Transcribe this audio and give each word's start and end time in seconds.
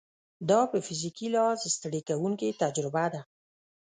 دا 0.49 0.59
په 0.71 0.77
فزیکي 0.85 1.27
لحاظ 1.33 1.59
ستړې 1.75 2.01
کوونکې 2.09 2.57
تجربه 2.61 3.05
ده. 3.13 3.21